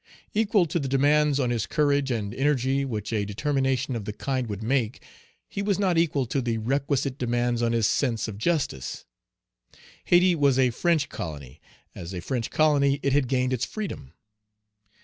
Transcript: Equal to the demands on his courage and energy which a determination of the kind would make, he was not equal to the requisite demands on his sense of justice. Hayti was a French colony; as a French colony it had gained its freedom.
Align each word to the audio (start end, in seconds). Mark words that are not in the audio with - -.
Equal 0.33 0.65
to 0.65 0.79
the 0.79 0.87
demands 0.87 1.39
on 1.39 1.51
his 1.51 1.67
courage 1.67 2.09
and 2.09 2.33
energy 2.33 2.83
which 2.83 3.13
a 3.13 3.23
determination 3.23 3.95
of 3.95 4.05
the 4.05 4.13
kind 4.13 4.47
would 4.49 4.63
make, 4.63 5.03
he 5.47 5.61
was 5.61 5.77
not 5.77 5.95
equal 5.95 6.25
to 6.25 6.41
the 6.41 6.57
requisite 6.57 7.19
demands 7.19 7.61
on 7.61 7.71
his 7.71 7.85
sense 7.85 8.27
of 8.27 8.39
justice. 8.39 9.05
Hayti 10.05 10.33
was 10.33 10.57
a 10.57 10.71
French 10.71 11.07
colony; 11.07 11.61
as 11.93 12.15
a 12.15 12.19
French 12.19 12.49
colony 12.49 12.99
it 13.03 13.13
had 13.13 13.27
gained 13.27 13.53
its 13.53 13.63
freedom. 13.65 14.13